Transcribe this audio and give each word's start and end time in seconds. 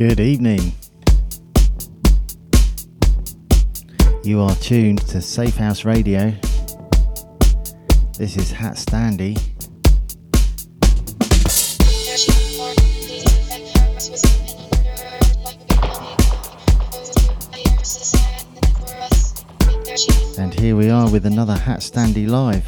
Good 0.00 0.18
evening. 0.18 0.72
You 4.24 4.40
are 4.40 4.54
tuned 4.54 5.06
to 5.08 5.18
Safehouse 5.18 5.84
Radio. 5.84 6.30
This 8.16 8.38
is 8.38 8.50
HatStandy. 8.50 9.36
And 20.38 20.58
here 20.58 20.76
we 20.76 20.88
are 20.88 21.10
with 21.10 21.26
another 21.26 21.56
HatStandy 21.56 22.26
Live. 22.26 22.64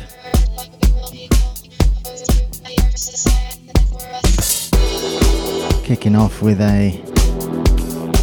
Kicking 5.82 6.14
off 6.14 6.42
with 6.42 6.60
a 6.60 7.11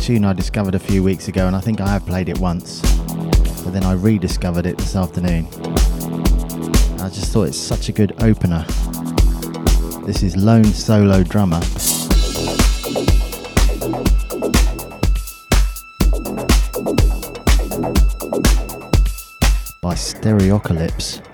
tune 0.09 0.25
I 0.25 0.33
discovered 0.33 0.73
a 0.73 0.79
few 0.79 1.03
weeks 1.03 1.27
ago, 1.27 1.45
and 1.45 1.55
I 1.55 1.59
think 1.59 1.81
I 1.81 1.87
have 1.87 2.03
played 2.03 2.29
it 2.29 2.39
once, 2.39 2.81
but 3.63 3.73
then 3.73 3.83
I 3.83 3.93
rediscovered 3.93 4.65
it 4.65 4.75
this 4.75 4.95
afternoon. 4.95 5.45
I 6.99 7.09
just 7.09 7.31
thought 7.31 7.43
it's 7.43 7.59
such 7.59 7.89
a 7.89 7.91
good 7.91 8.13
opener. 8.23 8.65
This 10.07 10.23
is 10.23 10.35
Lone 10.35 10.63
Solo 10.63 11.21
Drummer. 11.21 11.59
by 19.79 19.93
Stereocalypse. 19.93 21.28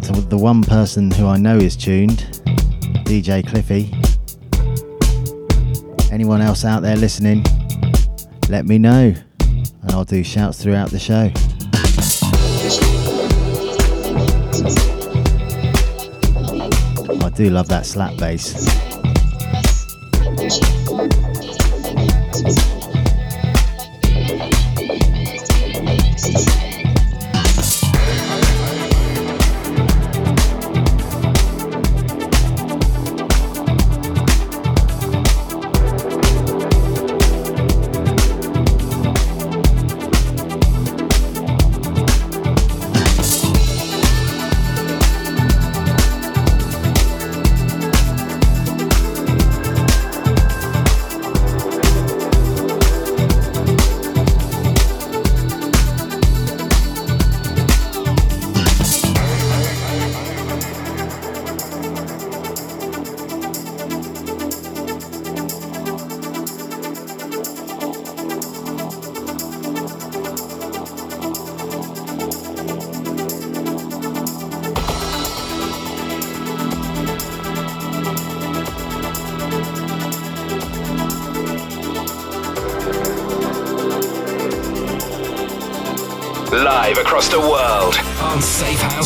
Out 0.00 0.14
to 0.14 0.20
the 0.22 0.38
one 0.38 0.62
person 0.62 1.10
who 1.10 1.26
I 1.26 1.36
know 1.36 1.56
is 1.56 1.76
tuned, 1.76 2.18
DJ 3.04 3.46
Cliffy. 3.46 3.92
Anyone 6.12 6.40
else 6.40 6.64
out 6.64 6.80
there 6.80 6.96
listening, 6.96 7.44
let 8.48 8.66
me 8.66 8.78
know, 8.78 9.14
and 9.40 9.90
I'll 9.90 10.04
do 10.04 10.22
shouts 10.22 10.62
throughout 10.62 10.90
the 10.90 10.98
show. 10.98 11.30
I 17.24 17.30
do 17.30 17.50
love 17.50 17.68
that 17.68 17.86
slap 17.86 18.16
bass. 18.16 18.89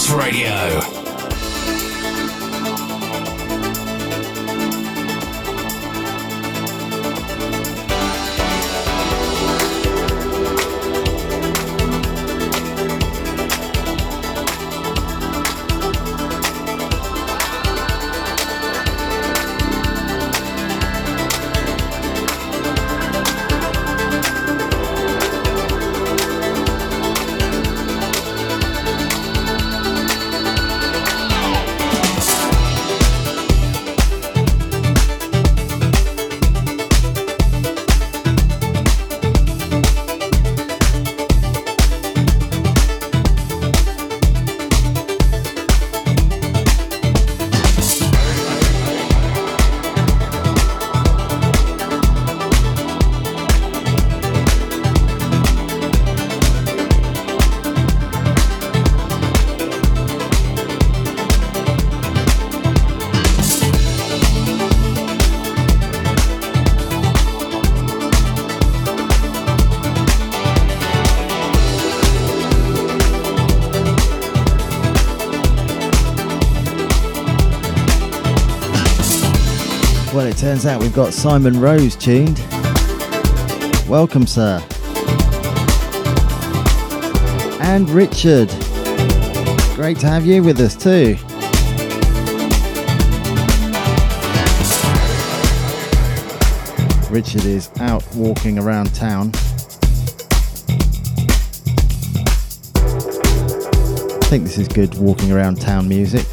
Safe 0.05 0.84
Radio. 80.35 80.41
Turns 80.41 80.67
out 80.67 80.81
we've 80.81 80.95
got 80.95 81.13
Simon 81.13 81.61
Rose 81.61 81.97
tuned. 81.97 82.39
Welcome, 83.89 84.27
sir. 84.27 84.63
And 87.61 87.89
Richard. 87.91 88.49
Great 89.75 89.99
to 89.99 90.07
have 90.07 90.27
you 90.27 90.43
with 90.43 90.61
us, 90.61 90.77
too. 90.77 91.17
Richard 97.11 97.45
is 97.45 97.71
out 97.81 98.05
walking 98.15 98.59
around 98.59 98.95
town. 98.95 99.31
I 104.17 104.27
think 104.27 104.45
this 104.45 104.59
is 104.59 104.69
good 104.69 104.95
walking 104.97 105.31
around 105.31 105.61
town 105.61 105.89
music. 105.89 106.27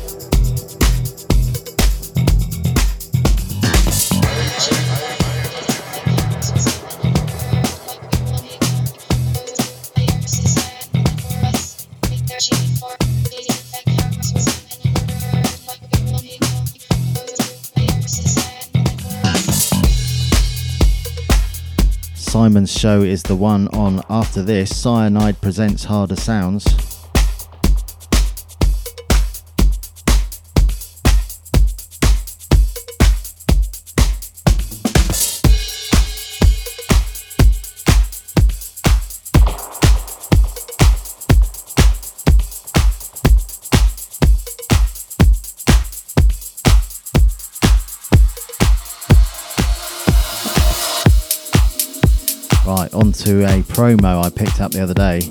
Show 22.81 23.03
is 23.03 23.21
the 23.21 23.35
one 23.35 23.67
on 23.67 24.01
after 24.09 24.41
this. 24.41 24.75
Cyanide 24.75 25.39
presents 25.39 25.83
Harder 25.83 26.15
Sounds. 26.15 26.90
Onto 53.31 53.45
a 53.45 53.63
promo 53.63 54.25
I 54.25 54.29
picked 54.29 54.59
up 54.59 54.73
the 54.73 54.83
other 54.83 54.93
day, 54.93 55.21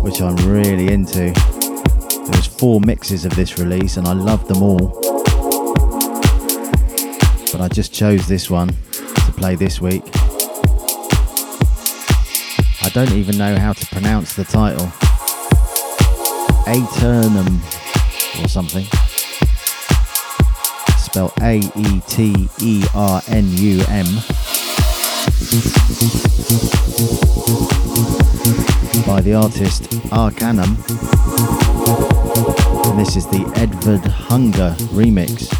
which 0.00 0.20
I'm 0.20 0.36
really 0.48 0.92
into. 0.92 1.32
There 1.32 2.36
was 2.36 2.46
four 2.46 2.80
mixes 2.80 3.24
of 3.24 3.34
this 3.34 3.58
release 3.58 3.96
and 3.96 4.06
I 4.06 4.12
loved 4.12 4.46
them 4.46 4.62
all. 4.62 4.90
But 7.50 7.60
I 7.60 7.66
just 7.66 7.92
chose 7.92 8.28
this 8.28 8.48
one 8.48 8.68
to 8.68 9.32
play 9.36 9.56
this 9.56 9.80
week. 9.80 10.04
I 12.84 12.90
don't 12.94 13.10
even 13.10 13.36
know 13.36 13.58
how 13.58 13.72
to 13.72 13.86
pronounce 13.86 14.36
the 14.36 14.44
title. 14.44 14.86
Aeternum 16.68 17.60
or 18.40 18.46
something. 18.46 18.84
Spelled 20.96 21.32
A 21.42 21.56
E 21.74 22.00
T 22.06 22.48
E 22.60 22.84
R 22.94 23.20
N 23.26 23.48
U 23.48 23.82
M. 23.88 24.59
By 29.06 29.20
the 29.20 29.34
artist 29.34 29.88
Arcanum. 30.12 30.76
And 32.86 32.98
this 32.98 33.16
is 33.16 33.26
the 33.26 33.50
Edvard 33.56 34.04
Hunger 34.06 34.74
remix. 34.92 35.50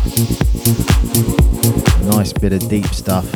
Nice 2.15 2.33
bit 2.33 2.53
of 2.53 2.69
deep 2.69 2.87
stuff. 2.87 3.27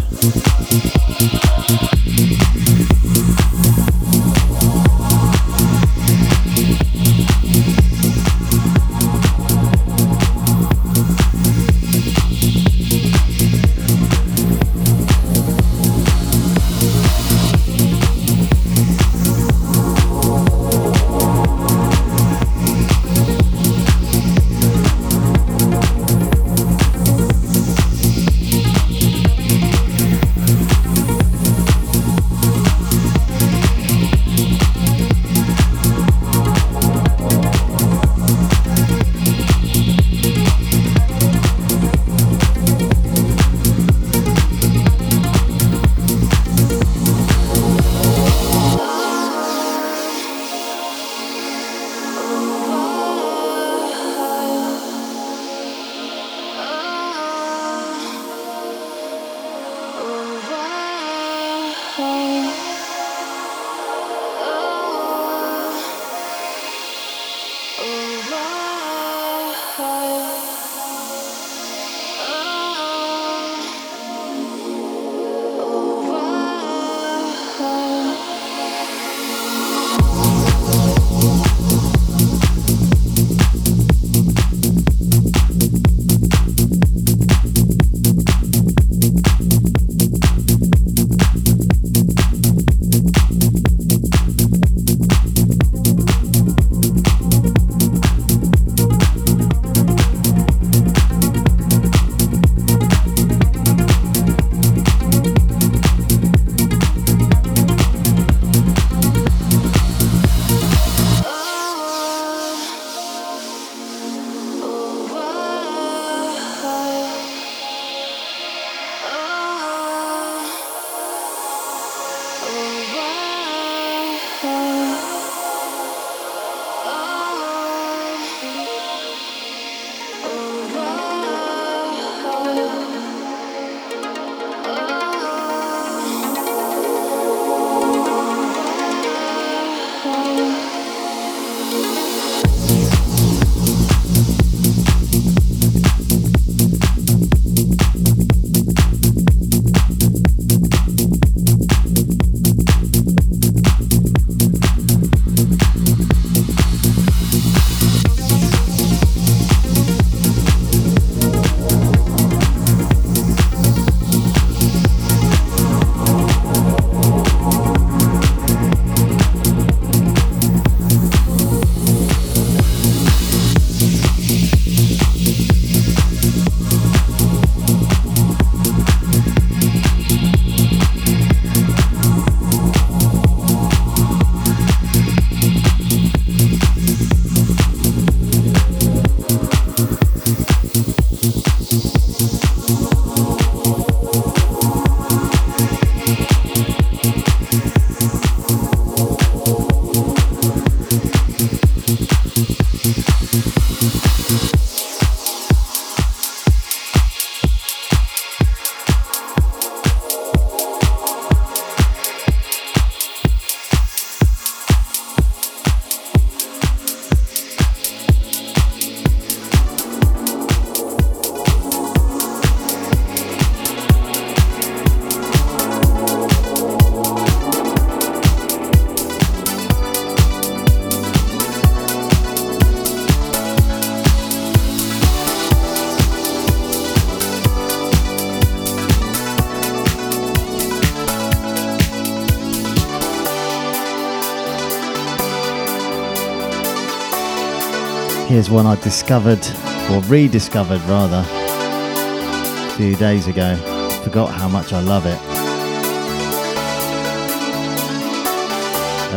Here's 248.35 248.51
one 248.51 248.67
I 248.67 248.75
discovered, 248.75 249.47
or 249.93 250.01
rediscovered 250.09 250.81
rather, 250.89 251.25
a 251.25 252.77
few 252.77 252.97
days 252.97 253.29
ago. 253.29 253.55
Forgot 254.03 254.33
how 254.33 254.49
much 254.49 254.73
I 254.73 254.81
love 254.81 255.07
it. 255.07 255.21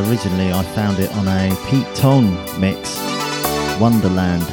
Originally, 0.07 0.53
I 0.53 0.62
found 0.75 1.00
it 1.00 1.12
on 1.15 1.27
a 1.27 1.50
Pete 1.67 1.88
Tong 1.95 2.31
mix, 2.62 2.95
Wonderland. 3.81 4.45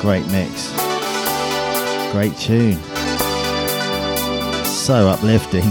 Great 0.00 0.26
mix. 0.32 0.72
Great 2.12 2.34
tune. 2.38 2.82
So 4.64 5.08
uplifting. 5.08 5.70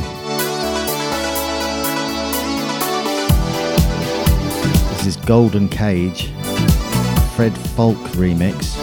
This 4.92 5.08
is 5.08 5.18
Golden 5.26 5.68
Cage, 5.68 6.30
Fred 7.42 7.54
Falke 7.76 7.98
remix. 8.10 8.78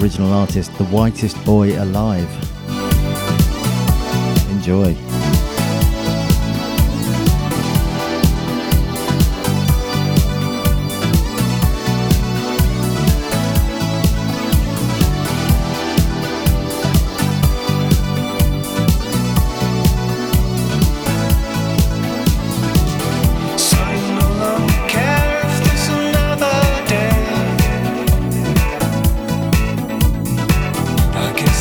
Original 0.00 0.32
artist, 0.32 0.72
The 0.78 0.84
Whitest 0.84 1.44
Boy 1.44 1.76
Alive. 1.82 2.28
Enjoy. 4.52 5.07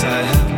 I 0.03 0.21
have 0.21 0.56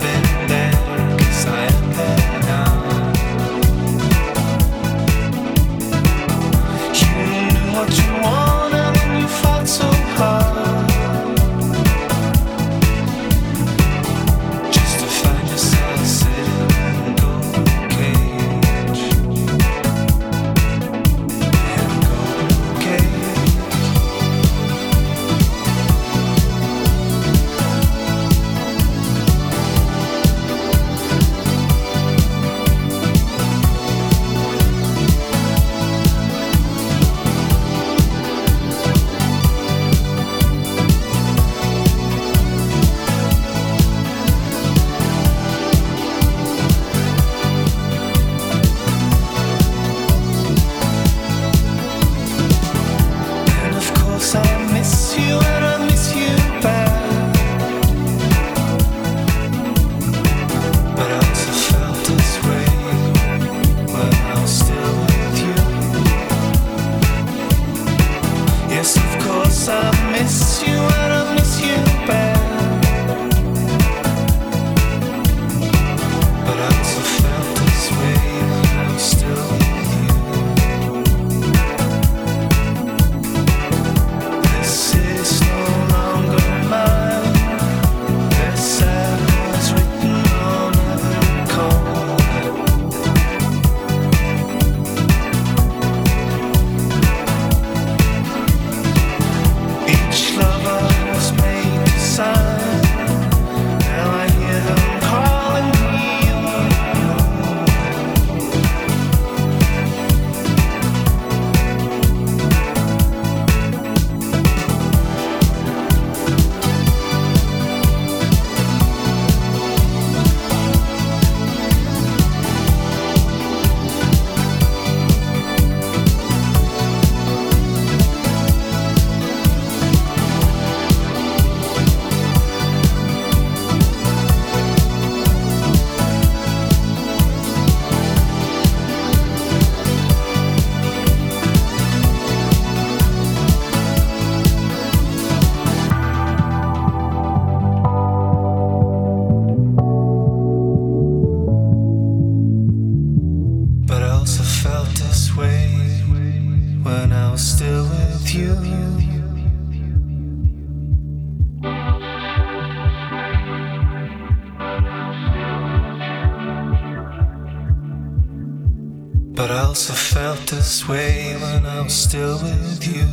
I'm 171.69 171.87
still 171.87 172.37
with 172.41 172.87
you. 172.87 173.07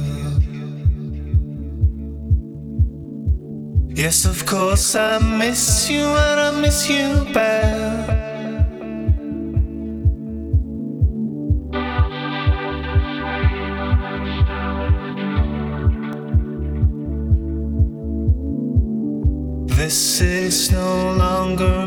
Yes, 3.94 4.24
of 4.24 4.44
course, 4.46 4.94
I 4.94 5.18
miss 5.18 5.88
you 5.90 6.04
and 6.04 6.40
I 6.40 6.50
miss 6.60 6.88
you 6.88 7.24
bad. 7.32 8.26
This 19.76 20.20
is 20.20 20.72
no 20.72 21.12
longer 21.12 21.86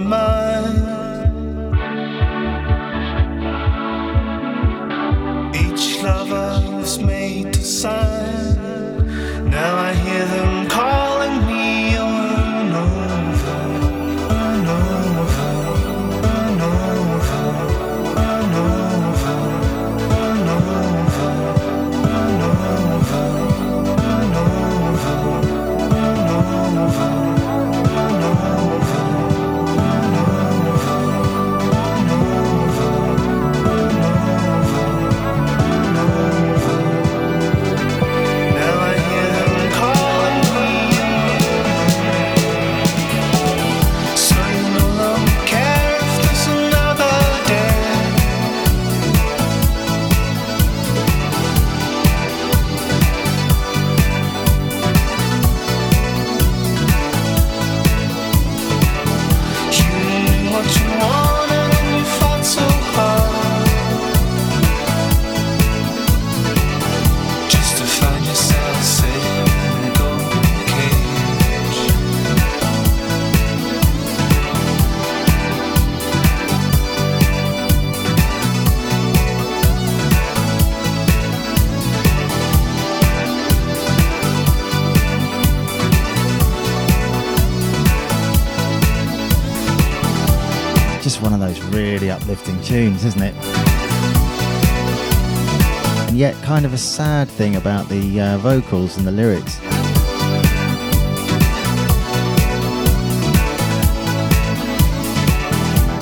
kind 96.60 96.66
of 96.66 96.74
a 96.74 96.78
sad 96.78 97.30
thing 97.30 97.56
about 97.56 97.88
the 97.88 98.20
uh, 98.20 98.38
vocals 98.40 98.98
and 98.98 99.08
the 99.08 99.12
lyrics. 99.14 99.60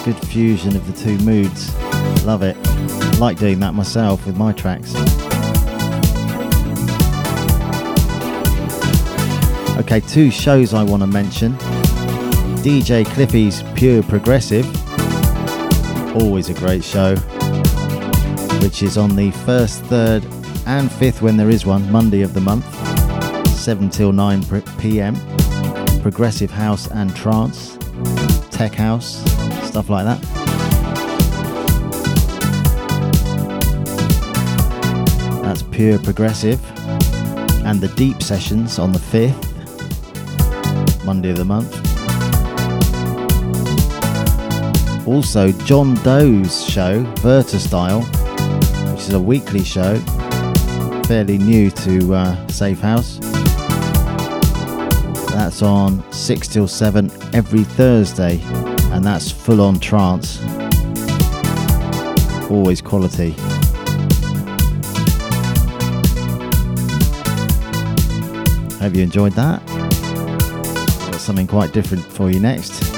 Good 0.04 0.18
fusion 0.28 0.76
of 0.76 0.88
the 0.88 0.94
two 1.00 1.24
moods. 1.24 1.76
Love 2.26 2.42
it. 2.42 2.58
Like 3.20 3.38
doing 3.38 3.60
that 3.60 3.76
myself 3.76 4.26
with 4.26 4.36
my 4.36 4.52
tracks. 4.52 4.96
Okay, 9.78 10.00
two 10.00 10.32
shows 10.32 10.74
I 10.74 10.82
want 10.82 11.04
to 11.04 11.08
mention. 11.08 11.54
DJ 12.64 13.06
Cliffy's 13.06 13.62
Pure 13.76 14.02
Progressive, 14.02 14.66
always 16.16 16.50
a 16.50 16.56
great 16.56 16.84
show, 16.84 17.16
which 18.64 18.82
is 18.82 18.98
on 18.98 19.16
the 19.16 19.30
1st, 19.46 19.82
3rd, 19.84 20.37
and 20.68 20.90
5th 20.90 21.22
when 21.22 21.38
there 21.38 21.50
is 21.50 21.66
one, 21.66 21.90
Monday 21.90 22.24
of 22.24 22.34
the 22.34 22.42
month, 22.42 22.66
7 23.48 23.90
till 23.90 24.12
9 24.12 24.44
pm. 24.80 25.16
Progressive 26.02 26.52
house 26.52 26.92
and 26.92 27.16
trance, 27.16 27.78
tech 28.52 28.74
house, 28.74 29.24
stuff 29.66 29.90
like 29.90 30.04
that. 30.04 30.22
That's 35.42 35.64
Pure 35.64 36.00
Progressive. 36.00 36.60
And 37.66 37.80
the 37.80 37.88
Deep 37.96 38.22
Sessions 38.22 38.78
on 38.78 38.92
the 38.92 39.00
5th, 39.00 39.46
Monday 41.06 41.30
of 41.30 41.38
the 41.38 41.46
month. 41.46 41.74
Also, 45.08 45.54
John 45.64 45.94
Doe's 46.04 46.70
show, 46.70 47.06
Verta 47.22 47.58
Style, 47.58 48.02
which 48.92 49.04
is 49.04 49.14
a 49.14 49.20
weekly 49.20 49.64
show, 49.64 49.98
fairly 51.08 51.38
new 51.38 51.72
to 51.72 52.14
uh, 52.14 52.36
Safehouse. 52.48 53.22
That's 55.32 55.62
on 55.62 56.04
6 56.12 56.48
till 56.50 56.68
7 56.68 57.10
every 57.34 57.64
Thursday, 57.64 58.42
and 58.92 59.06
that's 59.06 59.32
full 59.32 59.62
on 59.62 59.80
trance. 59.80 60.42
Always 62.52 62.82
quality. 62.82 63.32
Hope 68.82 68.94
you 68.94 69.04
enjoyed 69.04 69.32
that? 69.34 69.66
Got 71.10 71.22
something 71.22 71.48
quite 71.48 71.72
different 71.72 72.04
for 72.04 72.30
you 72.30 72.42
next. 72.42 72.97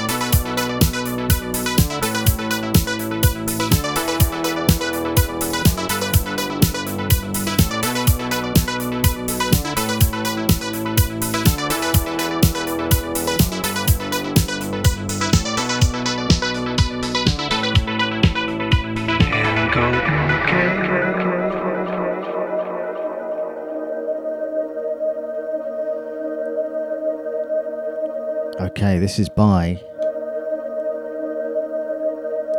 This 29.00 29.18
is 29.18 29.30
by 29.30 29.80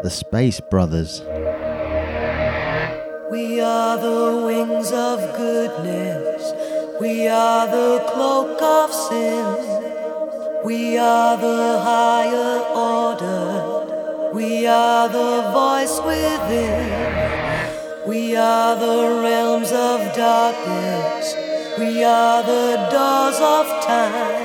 the 0.02 0.10
Space 0.10 0.60
Brothers. 0.60 1.22
We 3.30 3.62
are 3.62 3.96
the 3.98 4.42
wings 4.44 4.92
of 4.92 5.20
goodness. 5.38 6.54
We 7.00 7.28
are 7.28 7.68
the 7.68 8.04
cloak 8.12 8.60
of 8.60 8.92
sin. 8.92 9.46
We 10.66 10.98
are 10.98 11.38
the 11.38 11.80
higher 11.86 12.60
order. 12.74 14.32
We 14.34 14.66
are 14.66 15.10
the 15.10 15.52
voice 15.54 16.00
within. 16.04 16.90
We 18.08 18.36
are 18.36 18.76
the 18.76 19.22
realms 19.22 19.72
of 19.72 20.16
darkness. 20.16 21.36
We 21.78 22.04
are 22.04 22.42
the 22.42 22.90
doors 22.90 23.40
of 23.40 23.86
time. 23.86 24.41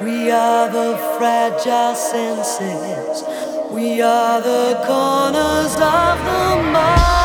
We 0.00 0.30
are 0.30 0.70
the 0.70 0.96
fragile 1.18 1.94
senses. 1.96 3.24
We 3.72 4.00
are 4.00 4.40
the 4.40 4.80
corners 4.86 5.74
of 5.74 6.18
the 6.24 6.62
mind. 6.72 7.18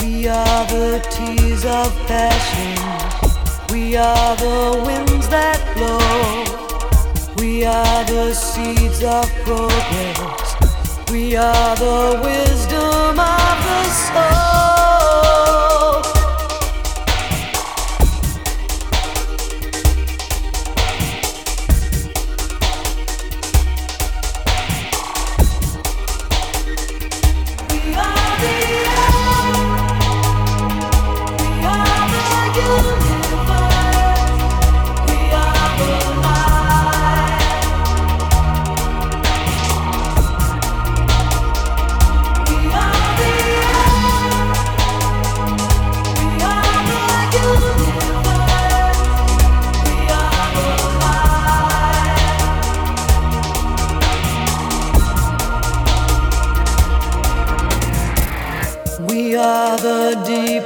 We 0.00 0.26
are 0.26 0.66
the 0.66 0.98
tears 1.10 1.64
of 1.64 1.96
passion. 2.08 2.76
We 3.72 3.96
are 3.96 4.36
the 4.36 4.82
winds 4.84 5.28
that 5.28 5.60
blow. 5.76 6.47
We 7.38 7.64
are 7.64 8.04
the 8.04 8.34
seeds 8.34 9.04
of 9.04 9.24
progress. 9.44 11.10
We 11.10 11.36
are 11.36 11.76
the 11.76 12.20
wisdom 12.24 13.20
of 13.20 13.56
the 13.64 13.84
soul. 13.84 14.77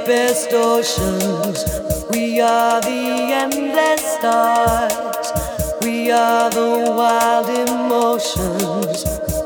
Deepest 0.05 0.51
oceans. 0.53 1.63
We 2.11 2.41
are 2.41 2.81
the 2.81 3.31
endless 3.41 4.01
stars. 4.15 5.31
We 5.81 6.11
are 6.11 6.49
the 6.49 6.93
wild 6.97 7.47
emotions. 7.49 9.05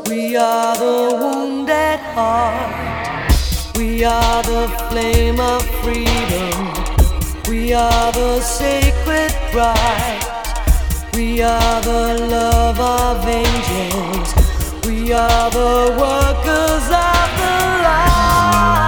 We 0.10 0.36
are 0.36 0.76
the 0.78 1.18
wounded 1.22 2.00
heart. 2.16 3.76
We 3.76 4.04
are 4.04 4.44
the 4.44 4.68
flame 4.90 5.40
of 5.40 5.62
freedom. 5.84 6.74
We 7.48 7.74
are 7.74 8.12
the 8.12 8.42
sacred 8.42 9.34
bride. 9.52 10.26
We 11.14 11.42
are 11.42 11.82
the 11.82 12.28
love 12.30 12.80
of 12.80 13.28
angels. 13.28 14.34
We 14.86 15.14
are 15.14 15.52
the 15.52 15.96
workers 16.00 16.88
of 16.90 17.28
the 17.42 17.84
light. 17.84 18.87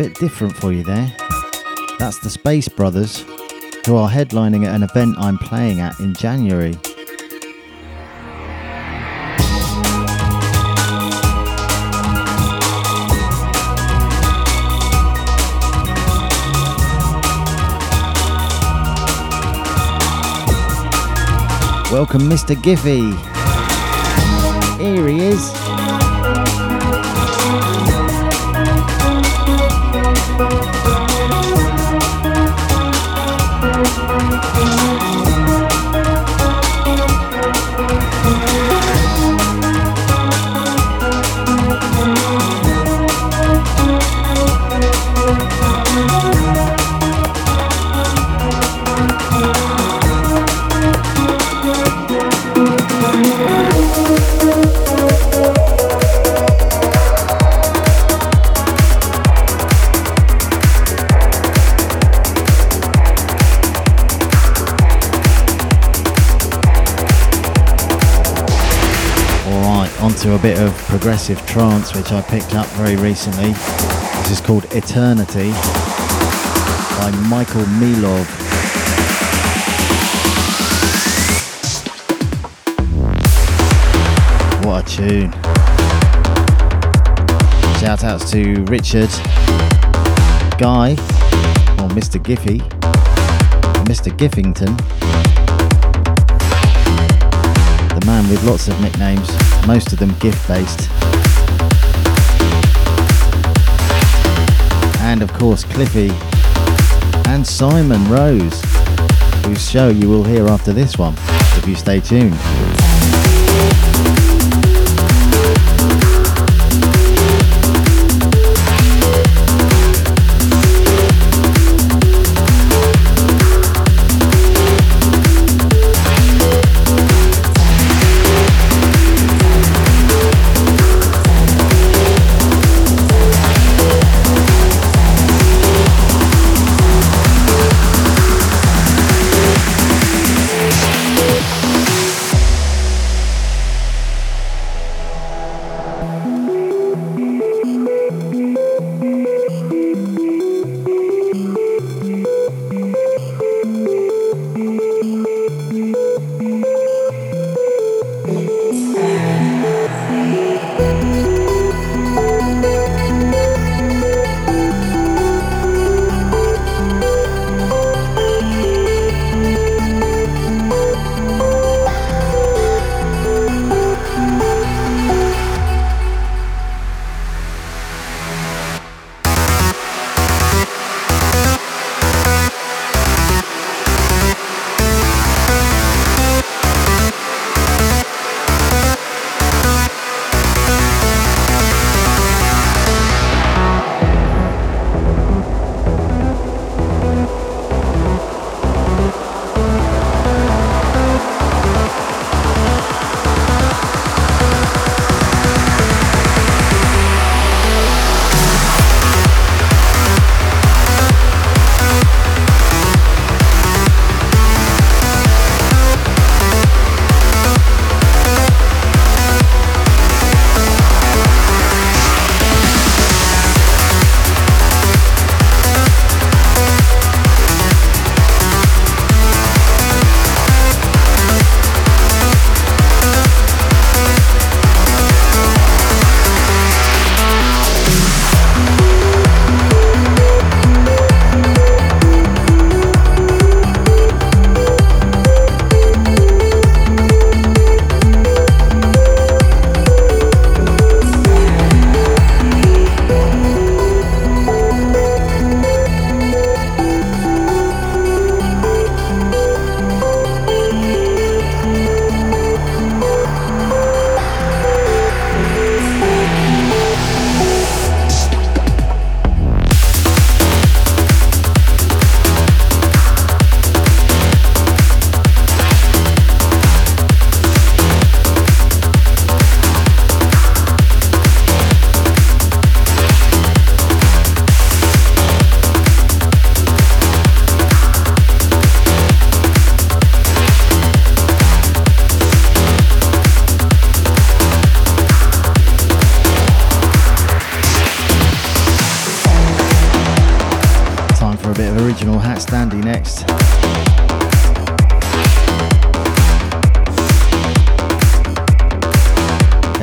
Bit 0.00 0.14
different 0.14 0.56
for 0.56 0.72
you 0.72 0.82
there. 0.82 1.14
That's 1.98 2.18
the 2.20 2.30
Space 2.30 2.68
Brothers, 2.68 3.22
who 3.84 3.96
are 3.96 4.08
headlining 4.08 4.64
at 4.64 4.74
an 4.74 4.82
event 4.82 5.16
I'm 5.18 5.36
playing 5.36 5.80
at 5.80 6.00
in 6.00 6.14
January. 6.14 6.72
Welcome, 21.92 22.22
Mr. 22.22 22.54
Giffy. 22.56 23.12
Here 24.78 25.06
he 25.06 25.20
is. 25.20 25.69
A 70.34 70.38
bit 70.38 70.60
of 70.60 70.72
progressive 70.86 71.44
trance 71.46 71.94
which 71.94 72.12
I 72.12 72.20
picked 72.20 72.54
up 72.54 72.66
very 72.68 72.94
recently. 72.94 73.52
This 74.22 74.32
is 74.32 74.40
called 74.40 74.64
Eternity 74.66 75.50
by 76.98 77.10
Michael 77.28 77.62
Milov. 77.80 78.26
What 84.64 84.84
a 84.84 84.96
tune. 84.96 85.32
Shout 87.80 88.04
outs 88.04 88.30
to 88.30 88.62
Richard, 88.64 89.10
Guy, 90.58 90.92
or 91.78 91.88
Mr. 91.88 92.22
Giffy, 92.22 92.60
Mr. 93.86 94.16
Giffington, 94.16 94.76
the 97.98 98.06
man 98.06 98.28
with 98.28 98.44
lots 98.44 98.68
of 98.68 98.80
nicknames 98.80 99.49
most 99.66 99.92
of 99.92 99.98
them 99.98 100.14
gift 100.18 100.46
based. 100.48 100.90
And 105.00 105.22
of 105.22 105.32
course, 105.32 105.64
Cliffy 105.64 106.10
and 107.28 107.46
Simon 107.46 108.08
Rose, 108.08 108.62
whose 109.44 109.70
show 109.70 109.88
you 109.88 110.08
will 110.08 110.24
hear 110.24 110.46
after 110.48 110.72
this 110.72 110.98
one 110.98 111.14
if 111.56 111.66
you 111.66 111.74
stay 111.74 112.00
tuned. 112.00 112.36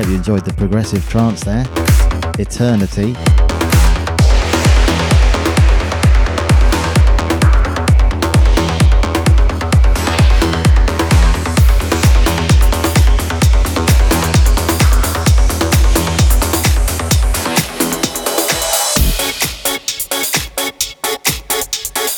Hope 0.08 0.14
you 0.14 0.18
enjoyed 0.20 0.46
the 0.46 0.54
progressive 0.54 1.06
trance 1.10 1.44
there. 1.44 1.66
Eternity. 2.40 3.12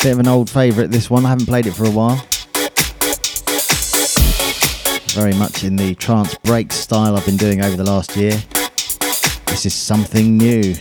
Bit 0.03 0.13
of 0.13 0.19
an 0.19 0.27
old 0.27 0.47
favourite, 0.47 0.91
this 0.91 1.09
one. 1.09 1.25
I 1.25 1.29
haven't 1.29 1.47
played 1.47 1.65
it 1.65 1.71
for 1.71 1.85
a 1.85 1.89
while. 1.89 2.23
Very 5.19 5.33
much 5.33 5.65
in 5.65 5.75
the 5.75 5.95
trance 5.95 6.37
break 6.45 6.71
style 6.71 7.17
I've 7.17 7.25
been 7.25 7.35
doing 7.35 7.61
over 7.61 7.75
the 7.75 7.83
last 7.83 8.15
year. 8.15 8.41
This 9.47 9.65
is 9.65 9.73
something 9.73 10.37
new. 10.37 10.75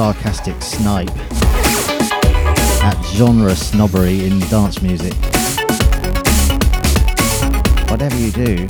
Sarcastic 0.00 0.62
snipe 0.62 1.10
at 2.82 2.98
genre 3.12 3.54
snobbery 3.54 4.24
in 4.24 4.38
dance 4.48 4.80
music. 4.80 5.12
Whatever 7.90 8.16
you 8.16 8.30
do, 8.30 8.66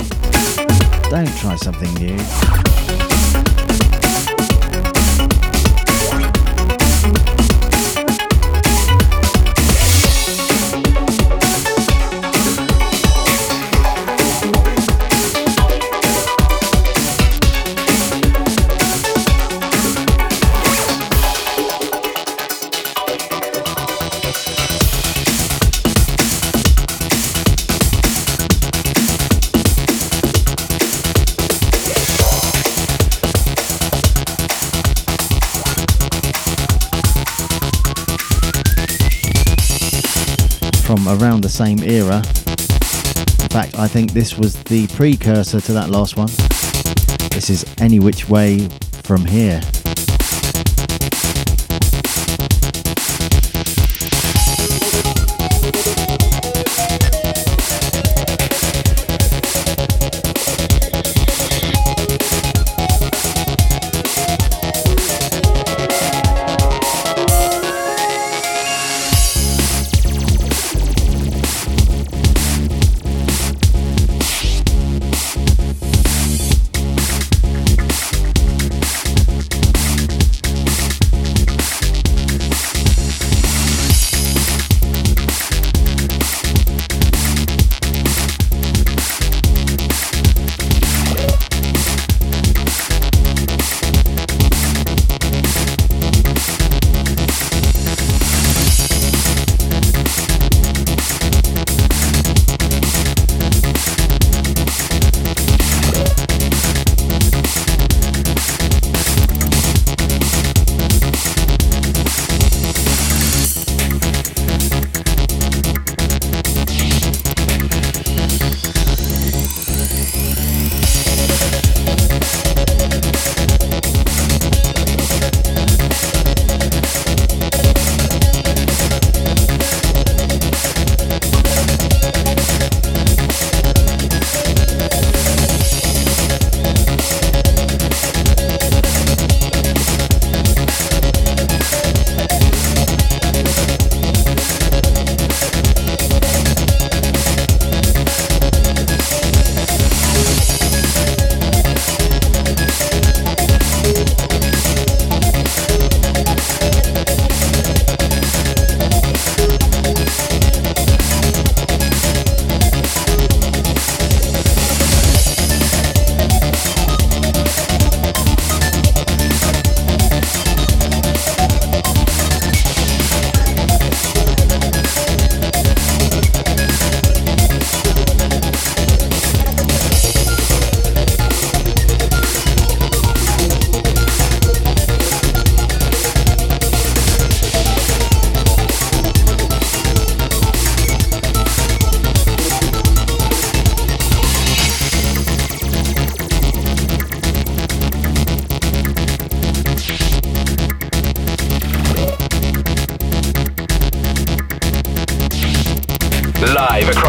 don't 1.09 1.33
try 1.37 1.55
something 1.55 1.93
new. 1.93 2.70
Around 41.19 41.41
the 41.41 41.49
same 41.49 41.79
era. 41.83 42.17
In 42.17 43.49
fact, 43.49 43.77
I 43.77 43.87
think 43.87 44.13
this 44.13 44.37
was 44.37 44.55
the 44.63 44.87
precursor 44.87 45.59
to 45.61 45.73
that 45.73 45.89
last 45.89 46.15
one. 46.15 46.29
This 47.31 47.49
is 47.49 47.65
Any 47.79 47.99
Which 47.99 48.29
Way 48.29 48.69
From 49.03 49.25
Here. 49.25 49.61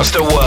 Master 0.03 0.21
One. 0.21 0.42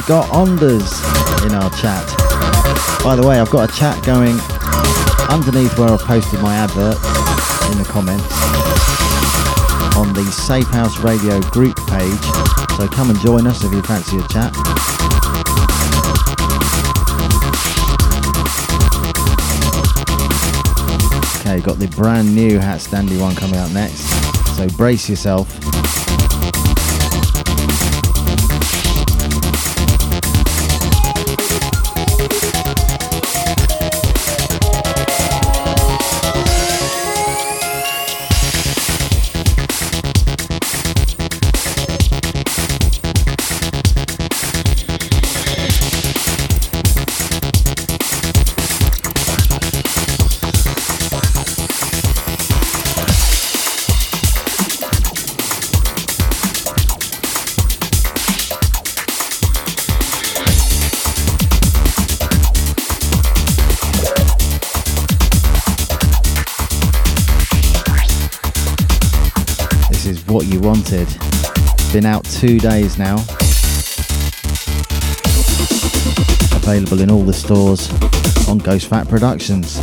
We've 0.00 0.08
got 0.08 0.30
Onders 0.30 0.90
in 1.44 1.52
our 1.52 1.68
chat. 1.76 2.06
By 3.04 3.16
the 3.16 3.22
way, 3.22 3.38
I've 3.38 3.50
got 3.50 3.68
a 3.68 3.76
chat 3.76 4.02
going 4.02 4.40
underneath 5.28 5.78
where 5.78 5.90
I've 5.90 6.00
posted 6.00 6.40
my 6.40 6.56
advert 6.56 6.96
in 7.70 7.76
the 7.76 7.84
comments 7.86 8.24
on 9.98 10.14
the 10.14 10.24
Safehouse 10.32 11.04
Radio 11.04 11.38
group 11.50 11.76
page. 11.86 12.24
So 12.78 12.88
come 12.88 13.10
and 13.10 13.18
join 13.20 13.46
us 13.46 13.62
if 13.62 13.72
you 13.72 13.82
fancy 13.82 14.16
a 14.16 14.26
chat. 14.28 14.56
Okay, 21.40 21.60
got 21.60 21.78
the 21.78 21.92
brand 21.94 22.34
new 22.34 22.58
HatStandy 22.58 23.20
one 23.20 23.34
coming 23.34 23.58
up 23.58 23.70
next. 23.72 24.08
So 24.56 24.66
brace 24.78 25.10
yourself. 25.10 25.46
Been 71.92 72.06
out 72.06 72.24
two 72.24 72.60
days 72.60 72.98
now. 72.98 73.16
Available 76.54 77.00
in 77.00 77.10
all 77.10 77.24
the 77.24 77.32
stores 77.32 77.90
on 78.48 78.58
Ghost 78.58 78.86
Fat 78.86 79.08
Productions. 79.08 79.82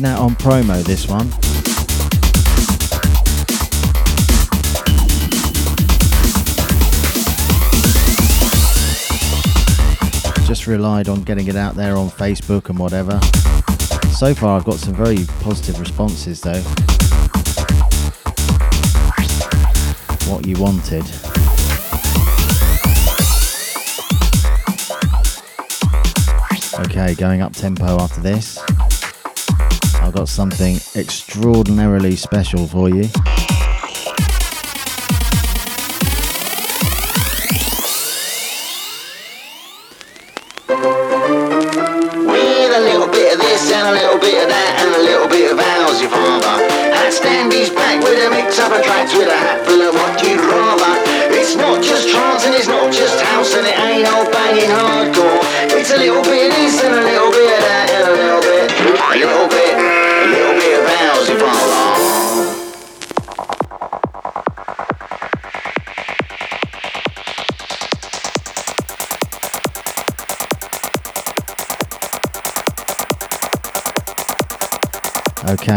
Been 0.00 0.06
out 0.06 0.18
on 0.18 0.34
promo 0.34 0.82
this 0.82 1.06
one. 1.06 1.30
Just 10.48 10.66
relied 10.66 11.08
on 11.08 11.22
getting 11.22 11.46
it 11.46 11.54
out 11.54 11.76
there 11.76 11.96
on 11.96 12.08
Facebook 12.08 12.70
and 12.70 12.76
whatever. 12.76 13.20
So 14.16 14.34
far, 14.34 14.56
I've 14.56 14.64
got 14.64 14.80
some 14.80 14.94
very 14.94 15.18
positive 15.42 15.78
responses 15.78 16.40
though. 16.40 16.60
What 20.28 20.44
you 20.44 20.56
wanted. 20.58 21.04
Okay, 26.80 27.14
going 27.14 27.42
up 27.42 27.52
tempo 27.52 28.00
after 28.00 28.20
this. 28.20 28.58
I've 30.04 30.12
got 30.12 30.28
something 30.28 30.76
extraordinarily 30.94 32.14
special 32.14 32.68
for 32.68 32.90
you. 32.90 33.08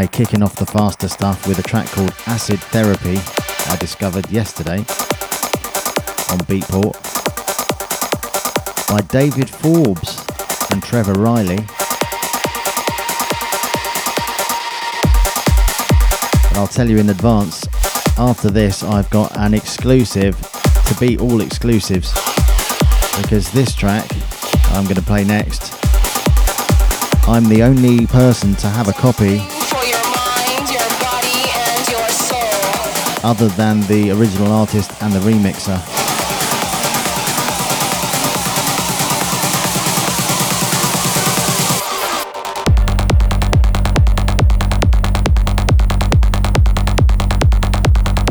Kicking 0.06 0.44
off 0.44 0.56
the 0.56 0.66
faster 0.66 1.08
stuff 1.08 1.48
with 1.48 1.58
a 1.58 1.64
track 1.64 1.88
called 1.88 2.14
Acid 2.28 2.60
Therapy 2.60 3.18
I 3.72 3.76
discovered 3.78 4.30
yesterday 4.30 4.78
on 6.30 6.38
Beatport 6.46 6.94
by 8.90 9.02
David 9.12 9.50
Forbes 9.50 10.24
and 10.72 10.84
Trevor 10.84 11.14
Riley. 11.14 11.56
But 16.46 16.58
I'll 16.58 16.68
tell 16.68 16.88
you 16.88 17.00
in 17.00 17.10
advance, 17.10 17.66
after 18.20 18.52
this, 18.52 18.84
I've 18.84 19.10
got 19.10 19.36
an 19.36 19.56
exclusive 19.56 20.40
to 20.86 20.96
beat 21.00 21.20
all 21.20 21.42
exclusives 21.42 22.14
because 23.22 23.52
this 23.52 23.74
track 23.74 24.08
I'm 24.74 24.84
going 24.84 24.96
to 24.96 25.02
play 25.02 25.24
next. 25.24 25.74
I'm 27.28 27.50
the 27.50 27.64
only 27.64 28.06
person 28.06 28.54
to 28.56 28.68
have 28.68 28.88
a 28.88 28.94
copy 28.94 29.42
other 33.24 33.48
than 33.50 33.82
the 33.82 34.12
original 34.12 34.52
artist 34.52 34.92
and 35.02 35.14
the 35.14 35.20
remixer. 35.20 35.78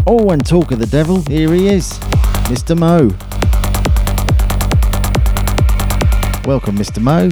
Oh, 0.08 0.30
and 0.30 0.46
talk 0.46 0.70
of 0.70 0.78
the 0.78 0.86
devil, 0.86 1.20
here 1.22 1.52
he 1.52 1.68
is, 1.68 1.98
Mr. 2.48 2.78
Mo. 2.78 3.08
Welcome, 6.46 6.76
Mr. 6.76 7.02
Mo. 7.02 7.28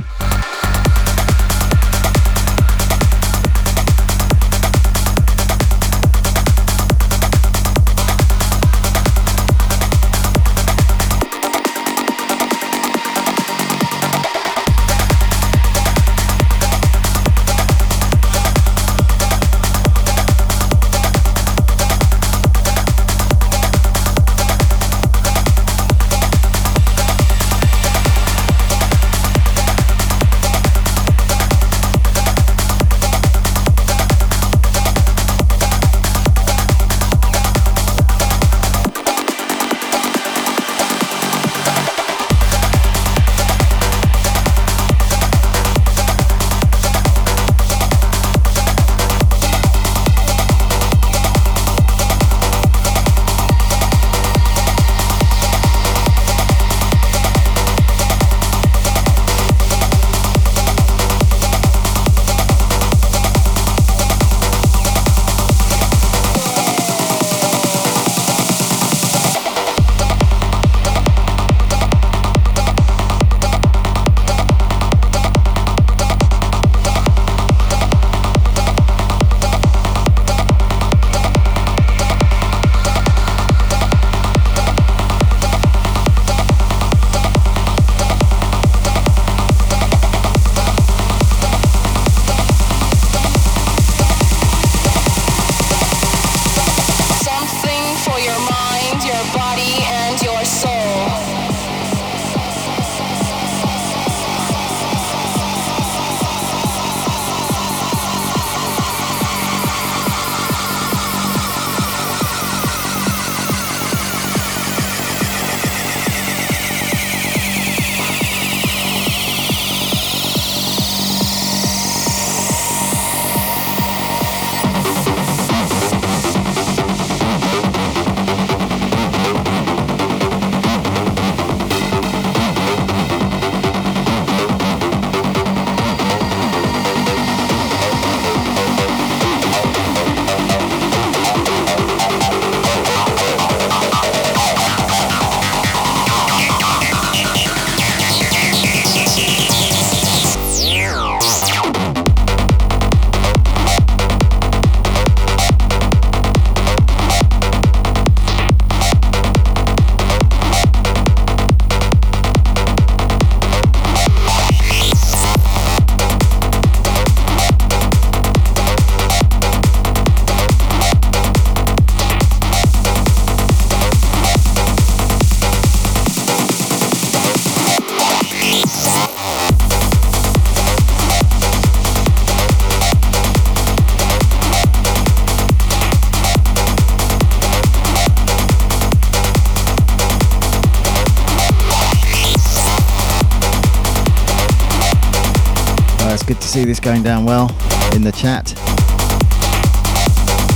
Going 196.85 197.03
down 197.03 197.25
well 197.25 197.49
in 197.95 198.03
the 198.03 198.13
chat. 198.13 198.53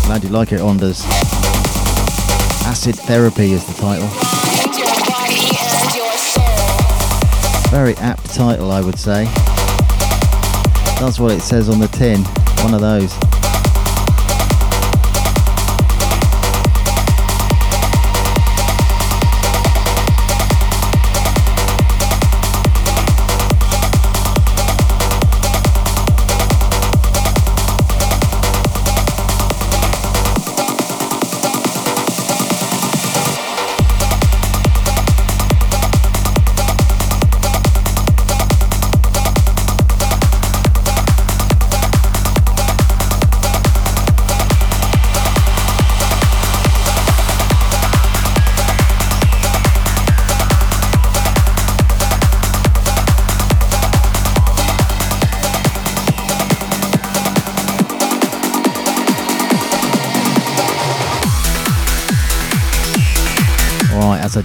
Glad 0.04 0.22
you 0.22 0.28
like 0.28 0.52
it, 0.52 0.60
Ondas. 0.60 1.02
Acid 2.66 2.96
Therapy 2.96 3.52
is 3.52 3.64
the 3.66 3.72
title. 3.80 4.06
Very 7.70 7.94
apt 7.96 8.26
title, 8.34 8.70
I 8.70 8.82
would 8.82 8.98
say. 8.98 9.24
That's 11.00 11.18
what 11.18 11.32
it 11.32 11.40
says 11.40 11.70
on 11.70 11.78
the 11.78 11.88
tin. 11.88 12.22
One 12.62 12.74
of 12.74 12.82
those. 12.82 13.27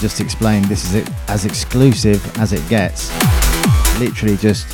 Just 0.03 0.19
explained, 0.19 0.65
this 0.65 0.93
is 0.93 1.07
as 1.29 1.45
exclusive 1.45 2.21
as 2.37 2.51
it 2.51 2.61
gets. 2.67 3.09
Literally 3.97 4.35
just, 4.35 4.67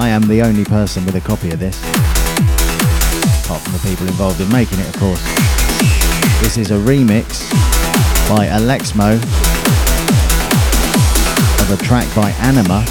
I 0.00 0.08
am 0.08 0.26
the 0.26 0.42
only 0.42 0.64
person 0.64 1.06
with 1.06 1.14
a 1.14 1.20
copy 1.20 1.52
of 1.52 1.60
this. 1.60 1.80
Apart 3.44 3.62
from 3.62 3.72
the 3.74 3.82
people 3.88 4.08
involved 4.08 4.40
in 4.40 4.50
making 4.50 4.80
it, 4.80 4.88
of 4.88 4.96
course. 4.98 5.22
This 6.42 6.58
is 6.58 6.72
a 6.72 6.78
remix 6.78 7.48
by 8.28 8.46
Alexmo 8.46 9.14
of 11.62 11.70
a 11.70 11.84
track 11.84 12.12
by 12.16 12.30
Anima 12.40 12.84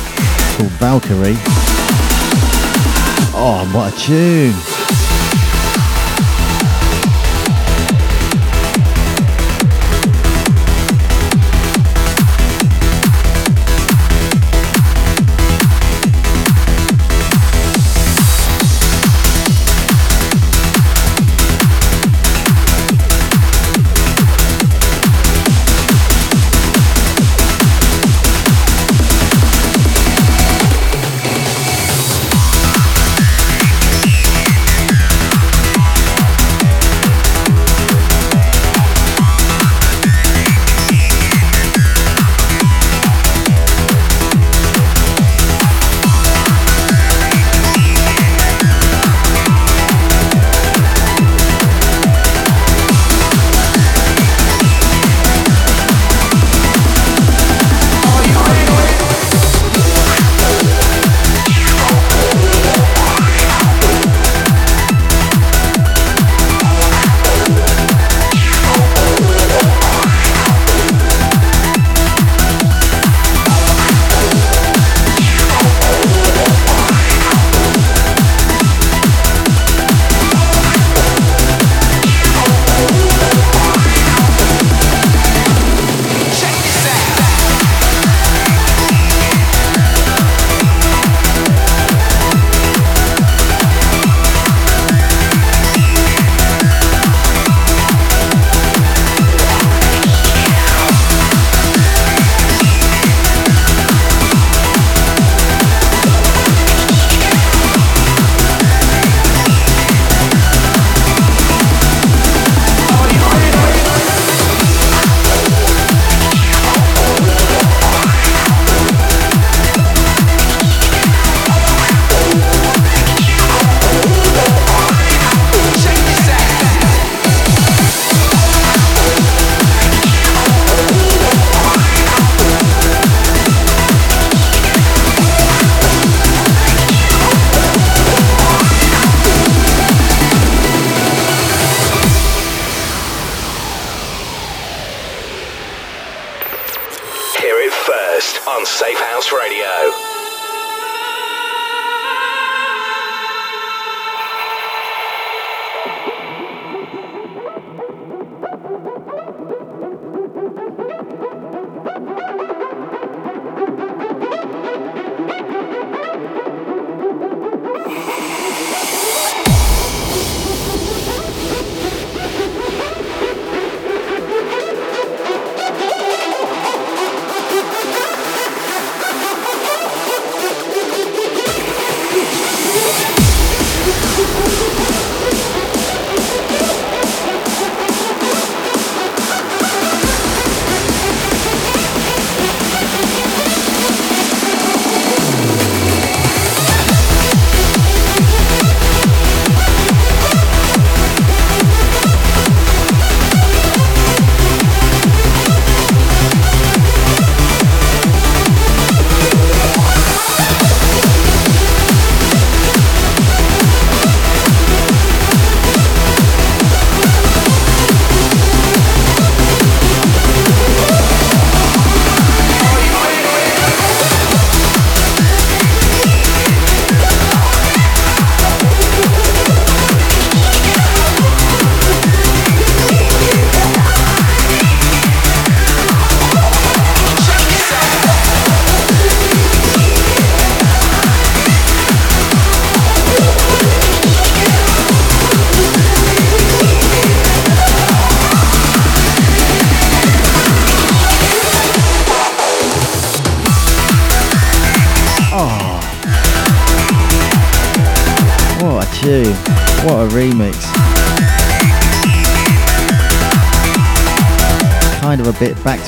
called 0.56 0.72
Valkyrie. 0.80 1.36
Oh, 3.36 3.70
what 3.74 3.94
a 3.94 3.98
tune! 4.00 4.71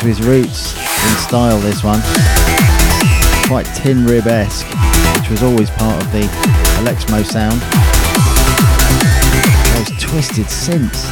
To 0.03 0.09
his 0.09 0.21
roots 0.21 0.73
in 0.73 1.17
style, 1.17 1.59
this 1.59 1.83
one. 1.83 2.01
Quite 3.47 3.65
tin 3.75 4.05
rib 4.05 4.27
esque, 4.27 4.65
which 5.19 5.29
was 5.29 5.43
always 5.43 5.69
part 5.69 6.01
of 6.03 6.11
the 6.11 6.23
Alexmo 6.81 7.23
sound. 7.23 7.61
Those 9.75 10.01
twisted 10.01 10.47
synths. 10.47 11.05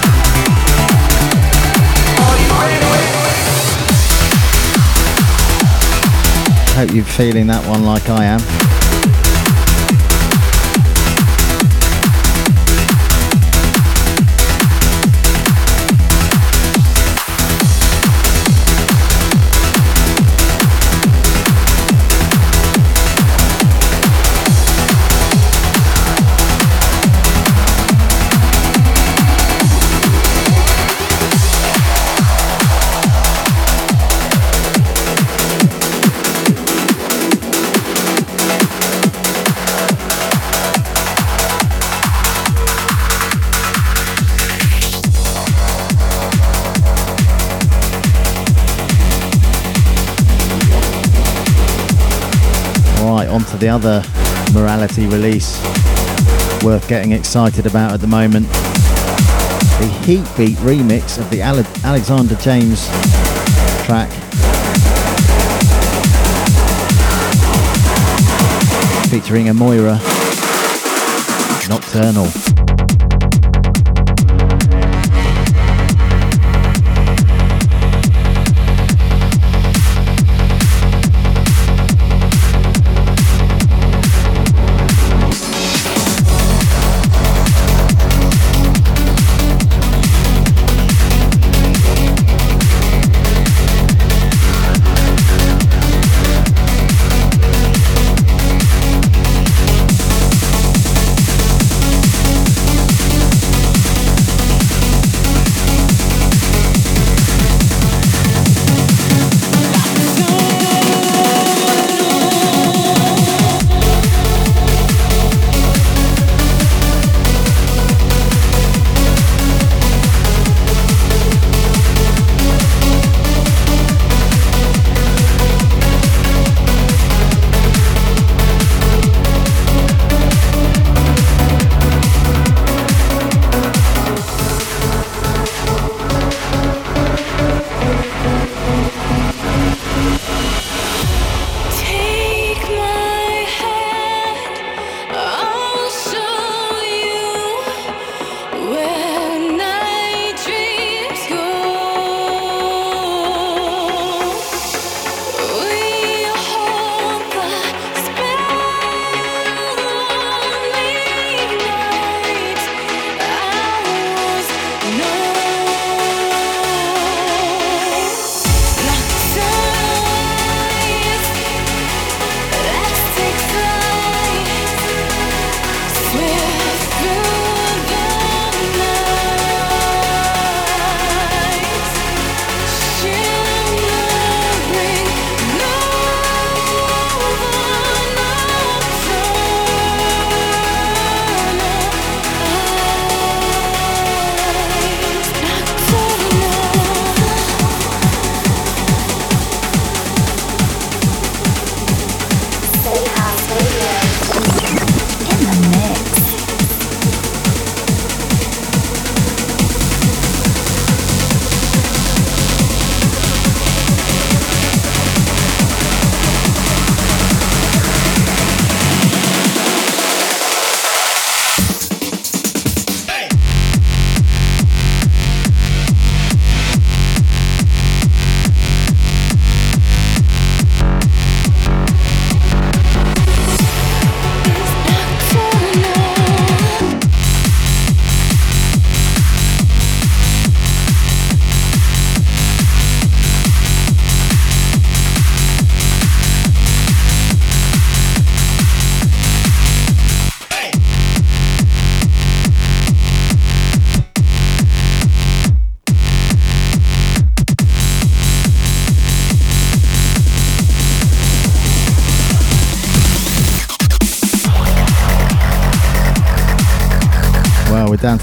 Hope 6.76 6.94
you're 6.94 7.06
feeling 7.06 7.48
that 7.48 7.66
one 7.68 7.86
like 7.86 8.10
I 8.10 8.26
am. 8.26 8.81
To 53.32 53.58
the 53.58 53.70
other 53.70 54.04
morality 54.54 55.08
release 55.08 55.58
worth 56.64 56.86
getting 56.90 57.14
excited 57.14 57.66
about 57.66 57.94
at 57.94 58.02
the 58.02 58.06
moment. 58.08 58.46
The 58.50 59.90
Heatbeat 60.04 60.58
remix 60.58 61.18
of 61.18 61.30
the 61.30 61.40
Ale- 61.40 61.66
Alexander 61.86 62.36
James 62.36 62.86
track. 63.86 64.12
Featuring 69.10 69.46
Emoiryiah 69.48 69.98
Nocturnal. 71.70 72.61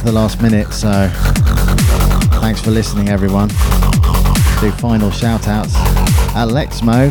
The 0.09 0.15
last 0.15 0.41
minute, 0.41 0.73
so 0.73 1.11
thanks 2.41 2.63
for 2.63 2.71
listening, 2.71 3.11
everyone. 3.11 3.49
Do 3.49 4.71
final 4.79 5.11
shout 5.11 5.47
outs. 5.47 5.75
Alexmo, 6.35 7.11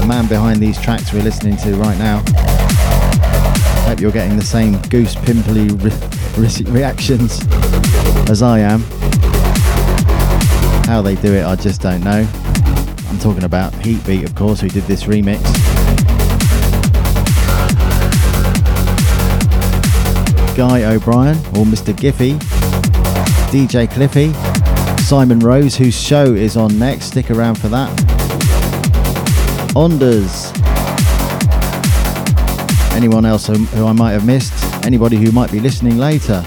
the 0.00 0.06
man 0.08 0.26
behind 0.26 0.58
these 0.58 0.80
tracks 0.80 1.12
we're 1.12 1.22
listening 1.22 1.56
to 1.58 1.76
right 1.76 1.96
now. 1.98 2.20
hope 3.86 4.00
you're 4.00 4.10
getting 4.10 4.36
the 4.36 4.44
same 4.44 4.76
goose 4.88 5.14
pimply 5.14 5.68
re- 5.68 5.92
re- 6.36 6.72
reactions 6.72 7.46
as 8.28 8.42
I 8.42 8.58
am. 8.58 8.80
How 10.86 11.00
they 11.00 11.14
do 11.14 11.32
it, 11.34 11.44
I 11.44 11.54
just 11.54 11.80
don't 11.80 12.02
know. 12.02 12.28
I'm 13.08 13.18
talking 13.20 13.44
about 13.44 13.72
Heatbeat, 13.74 14.24
of 14.24 14.34
course, 14.34 14.60
who 14.60 14.68
did 14.68 14.82
this 14.84 15.04
remix. 15.04 15.71
Guy 20.54 20.84
O'Brien, 20.84 21.36
or 21.36 21.64
Mr. 21.64 21.94
Giffy, 21.94 22.38
DJ 23.50 23.90
Cliffy, 23.90 24.32
Simon 25.02 25.38
Rose, 25.40 25.76
whose 25.76 25.94
show 25.94 26.24
is 26.24 26.56
on 26.56 26.78
next. 26.78 27.06
Stick 27.06 27.30
around 27.30 27.56
for 27.56 27.68
that. 27.68 27.90
Onders. 29.74 30.52
Anyone 32.94 33.24
else 33.24 33.46
who, 33.46 33.86
I 33.86 33.92
might 33.92 34.12
have 34.12 34.26
missed? 34.26 34.52
Anybody 34.84 35.16
who 35.16 35.32
might 35.32 35.50
be 35.50 35.60
listening 35.60 35.98
later? 35.98 36.44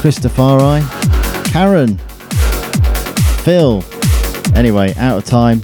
Christopher, 0.00 0.82
Karen, 1.44 1.98
Phil. 3.44 3.84
Anyway, 4.54 4.94
out 4.96 5.18
of 5.18 5.24
time. 5.24 5.62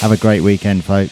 Have 0.00 0.12
a 0.12 0.16
great 0.16 0.40
weekend, 0.42 0.84
folks. 0.84 1.09